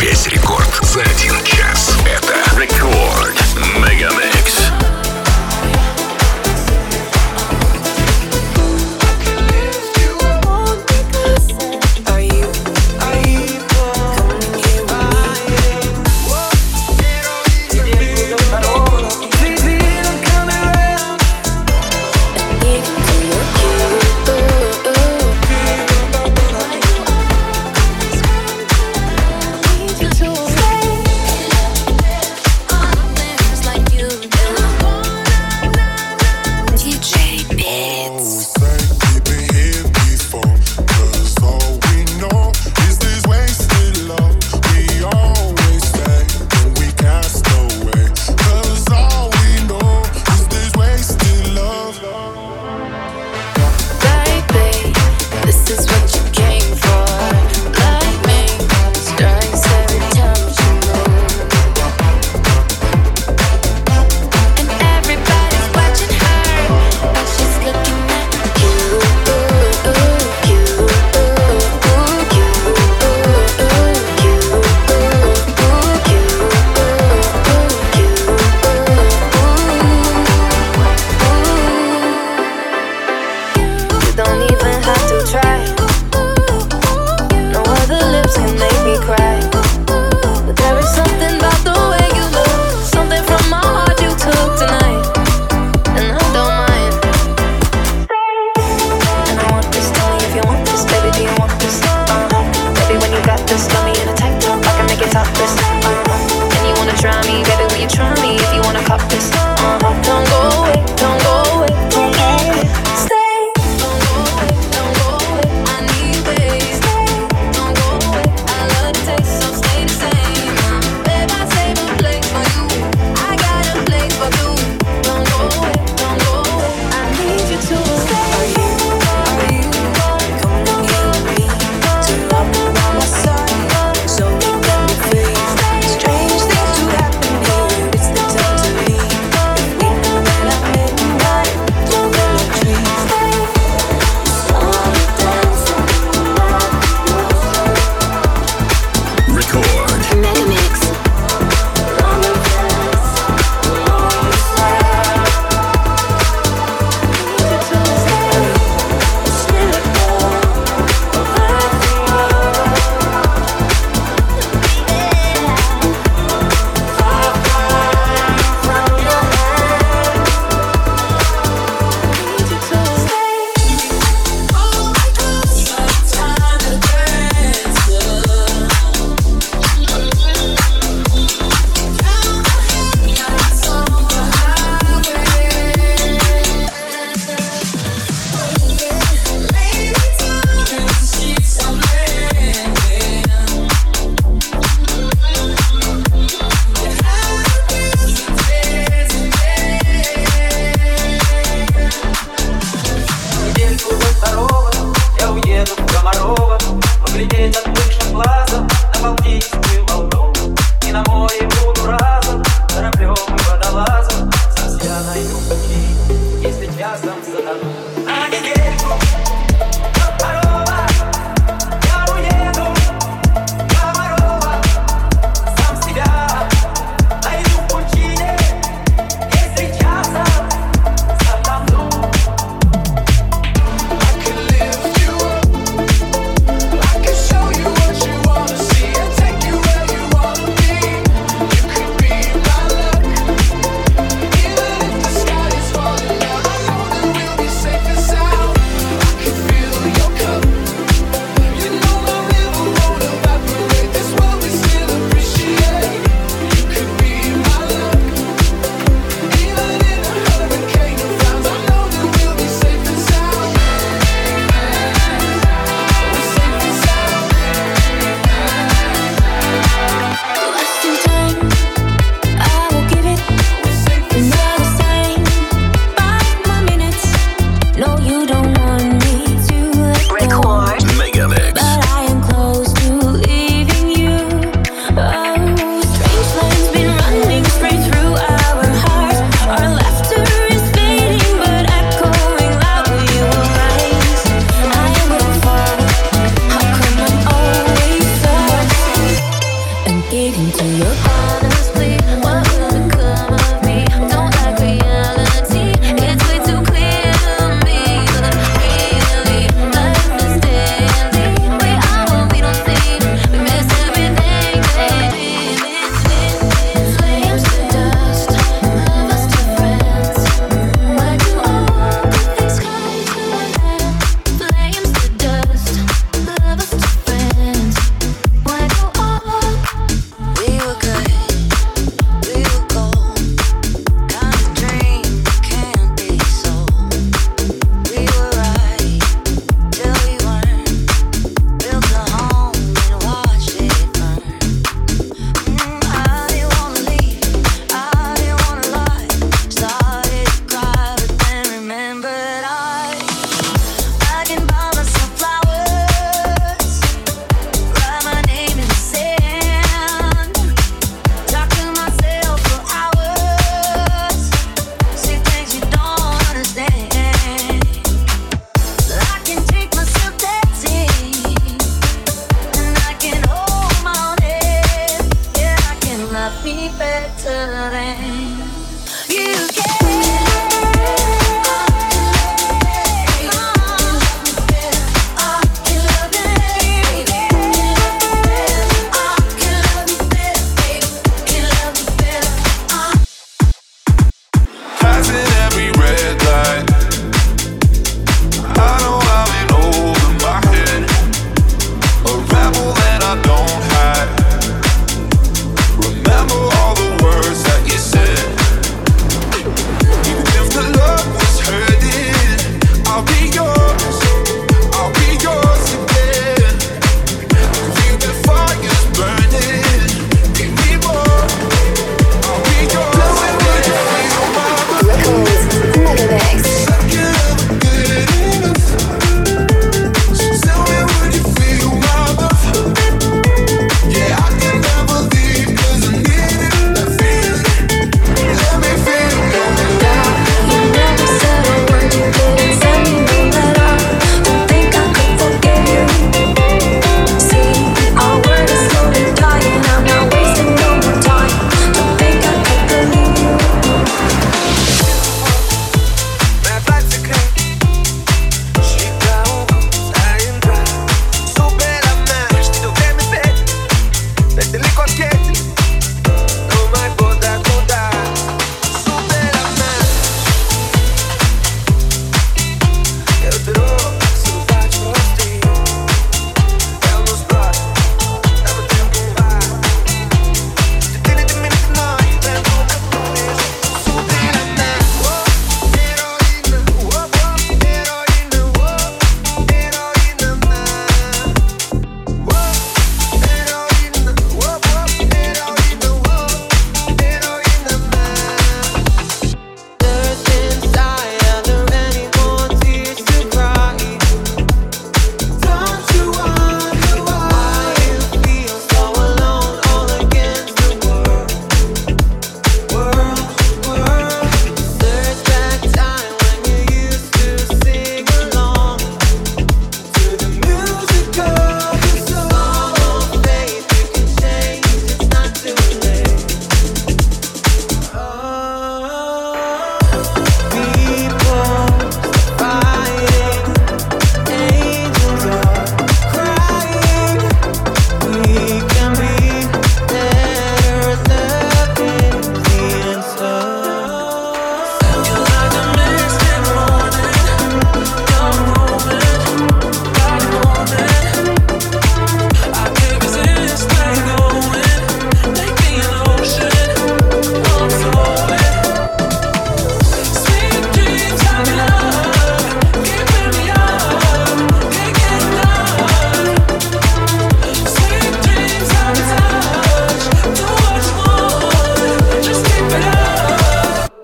Весь 0.00 0.28
рекорд 0.28 0.37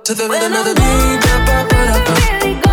to 0.04 0.12
the 0.12 0.28
rhythm 0.28 0.52
of 0.52 0.66
the 0.66 0.74
beat. 0.74 2.63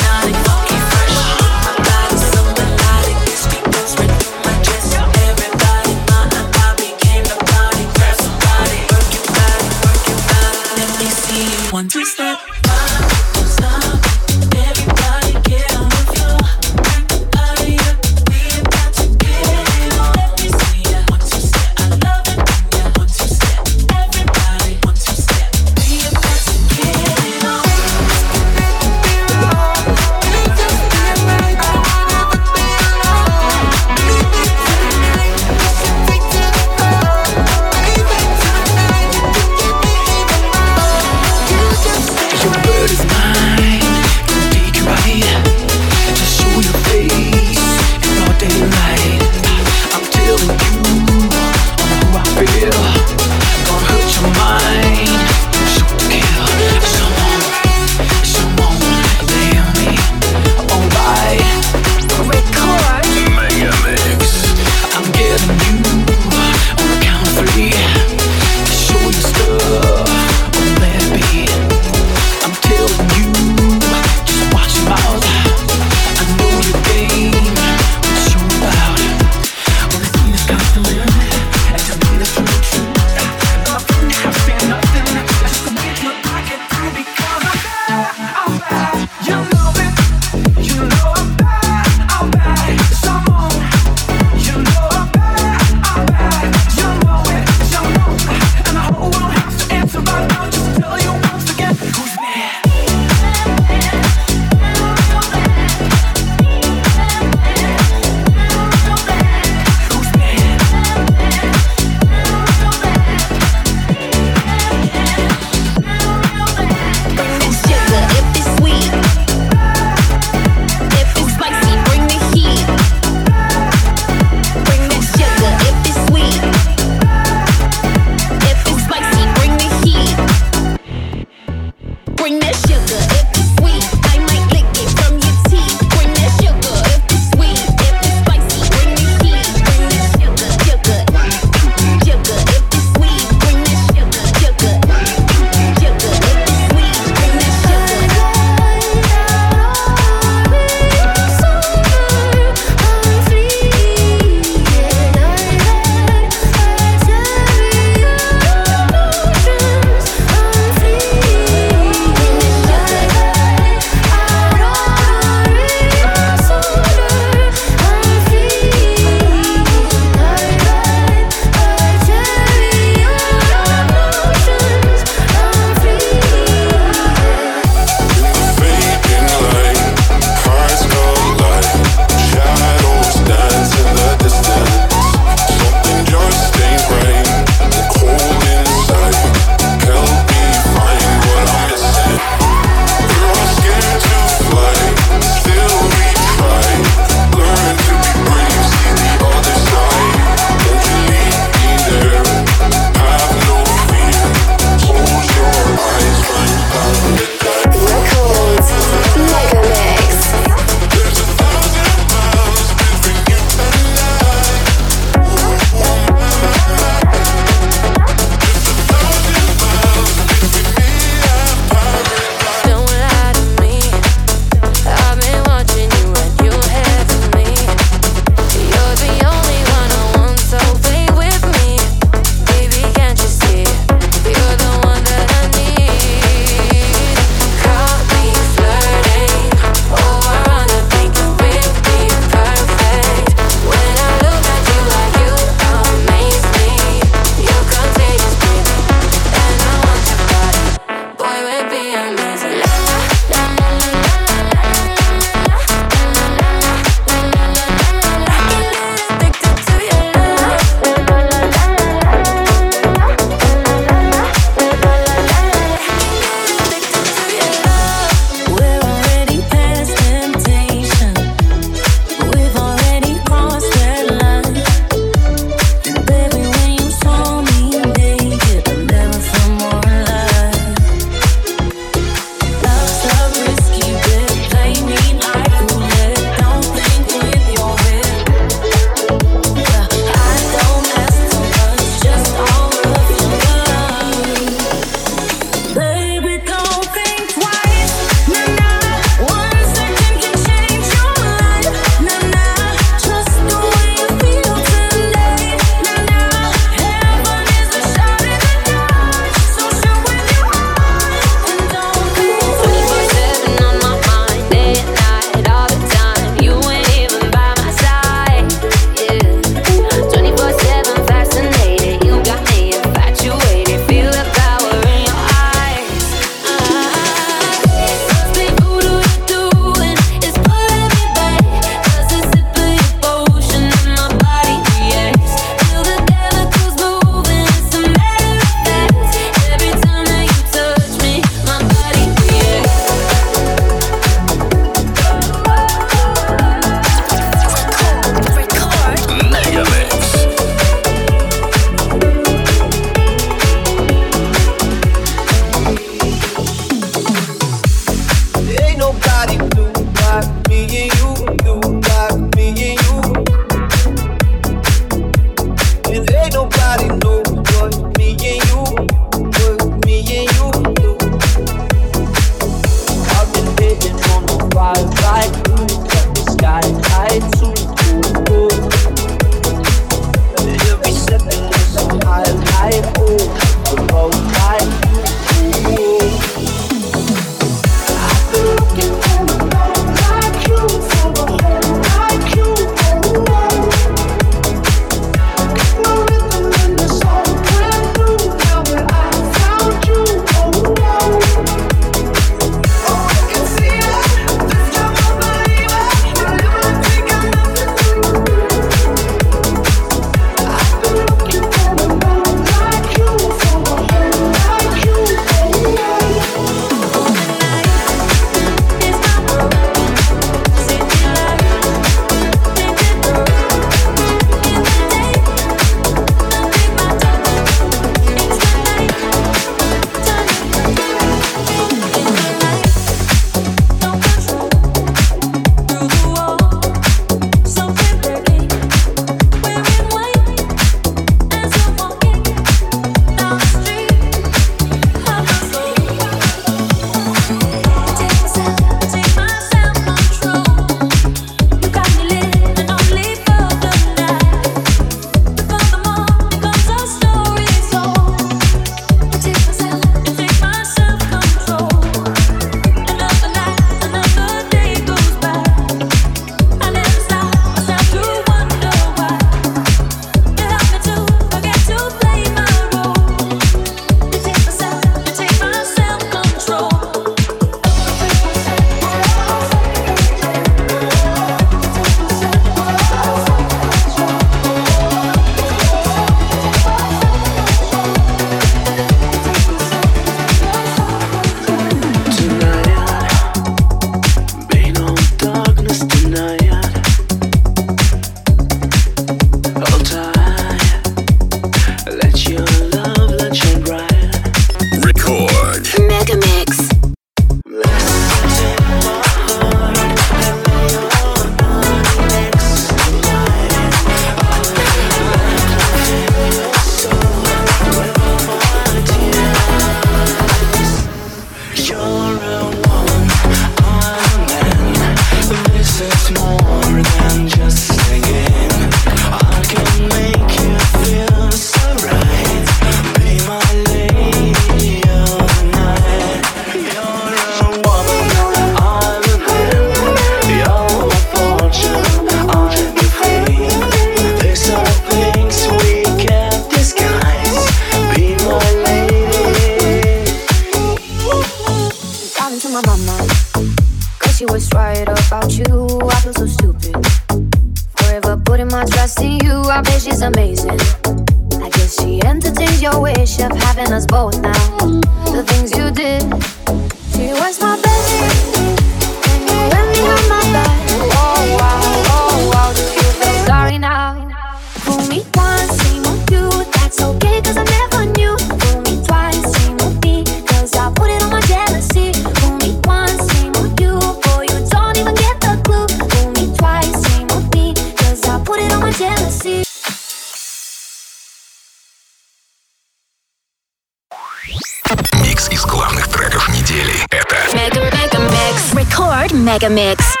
Микс 595.03 595.29
из 595.29 595.45
главных 595.45 595.87
треков 595.89 596.29
недели. 596.29 596.73
Это 596.89 597.15
Мега 597.33 597.59
Megamix. 597.59 598.53
Record 598.53 599.11
Megamix. 599.11 600.00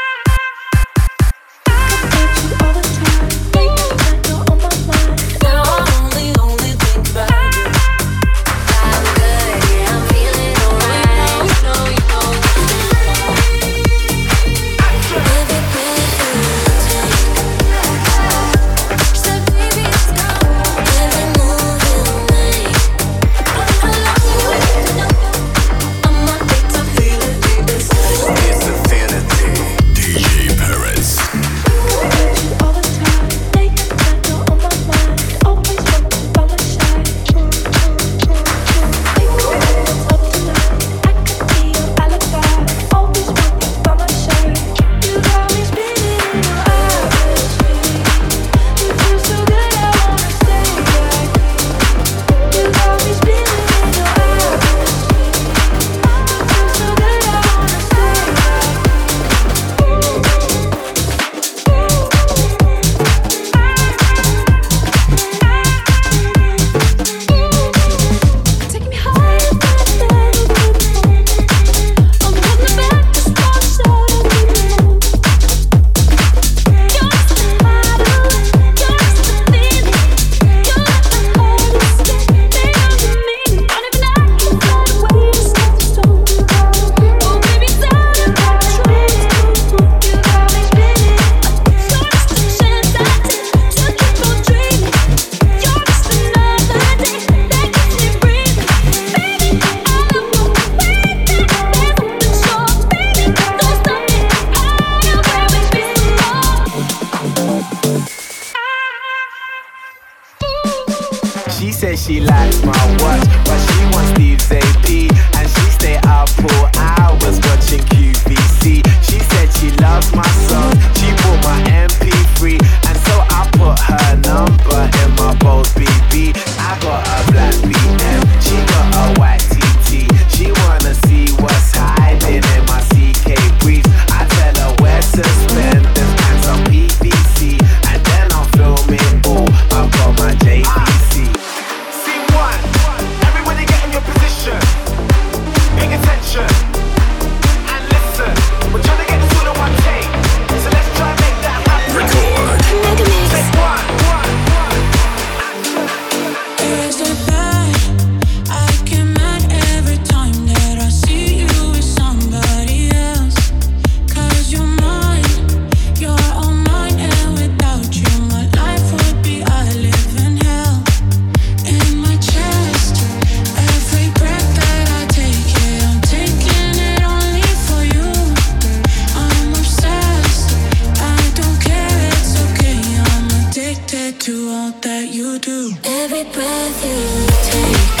to 184.21 184.49
all 184.49 184.71
that 184.81 185.07
you 185.11 185.39
do. 185.39 185.71
Every 185.83 186.23
breath 186.25 186.85
you 186.85 187.25
take. 187.49 188.00